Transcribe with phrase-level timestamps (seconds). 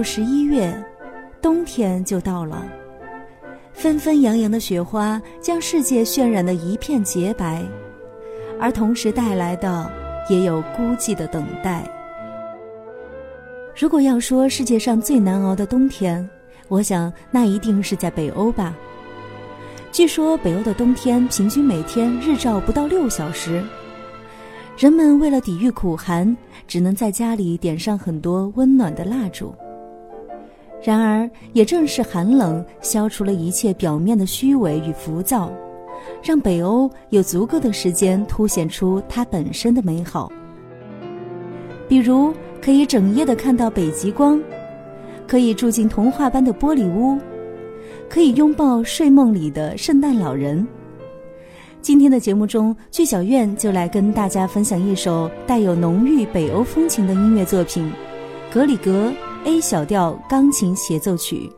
[0.00, 0.74] 入十一月，
[1.42, 2.66] 冬天就到了。
[3.74, 7.62] 纷纷扬扬的雪花将世界渲染的一片洁白，
[8.58, 9.92] 而同时带来的
[10.30, 11.84] 也有孤寂的等待。
[13.78, 16.26] 如果要说世界上最难熬的冬天，
[16.68, 18.74] 我想那一定是在北欧吧。
[19.92, 23.62] 据说北欧的冬天平均每天日照不到六小时，
[24.78, 26.34] 人们为了抵御苦寒，
[26.66, 29.54] 只能在家里点上很多温暖的蜡烛。
[30.82, 35.52] 然而，也正是寒冷消除了一切表面的虚伪与浮躁，
[36.22, 40.32] 让北欧有足够的时间凸显出它本身的美好。
[41.86, 44.40] 比如，可以整夜的看到北极光，
[45.26, 47.18] 可以住进童话般的玻璃屋，
[48.08, 50.66] 可以拥抱睡梦里的圣诞老人。
[51.82, 57.92] 今天的节目中，剧小院就来跟大家分享一首带有浓郁北欧风情的音乐作品
[58.54, 59.10] 《格里格》。
[59.44, 61.50] A 小调钢琴协奏曲，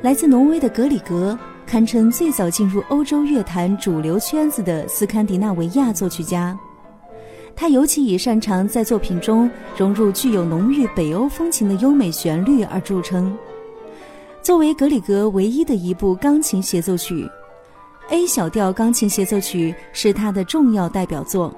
[0.00, 6.58] 来自挪威的格里格，堪称最早进入欧洲乐坛主流圈子的斯堪的纳维亚作曲家。
[7.54, 13.36] 他尤其以擅长在作品中融入具有浓郁北欧风情的优美旋律而著称。
[14.40, 17.28] 作为格里格唯一的一部钢琴协奏曲
[18.08, 21.54] ，A 小调钢琴协奏曲是他的重要代表作。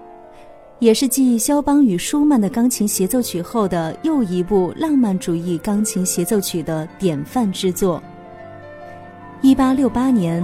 [0.82, 8.02] 也是继肖邦与舒曼的钢琴协奏曲后的又一部浪漫主义钢琴协奏曲的典范之作。
[9.42, 10.42] 一八六八年，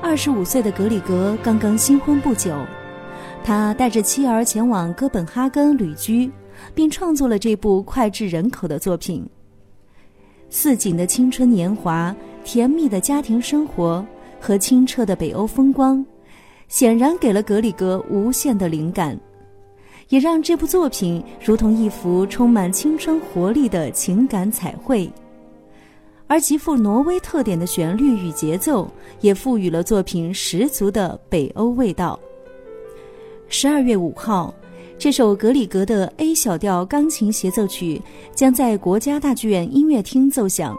[0.00, 2.56] 二十五岁的格里格刚刚新婚不久，
[3.44, 6.30] 他带着妻儿前往哥本哈根旅居，
[6.74, 9.22] 并创作了这部脍炙人口的作品。
[10.48, 14.02] 似锦的青春年华、甜蜜的家庭生活
[14.40, 16.02] 和清澈的北欧风光，
[16.68, 19.14] 显然给了格里格无限的灵感。
[20.08, 25.10] 也让这部作品如同一幅充满青春活力的情感彩绘，
[26.26, 32.18] 而极富挪威特点的旋律与节奏，也赋予了作品十足的北欧味道。
[33.48, 34.54] 十二月五号，
[34.98, 38.00] 这首格里格的 A 小调钢琴协奏曲
[38.34, 40.76] 将在国家大剧院音乐厅奏响。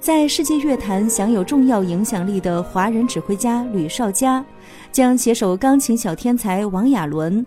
[0.00, 4.44] 在世界乐坛享有重要影响力的华人指挥家吕绍佳，
[4.92, 7.44] 将携手钢琴小天才王亚伦。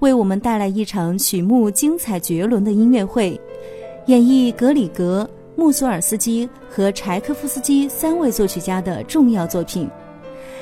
[0.00, 3.40] 为我们带来一场曲目精彩绝伦的音乐会，
[4.06, 9.88] 演绎格里格、穆索尔斯基和柴科夫斯基三位作曲家的重要作品。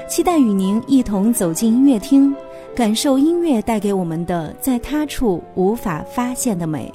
[0.09, 2.35] 期待与您一同走进音乐厅，
[2.75, 6.93] 感受音乐带给我们的在他处无法发现的美。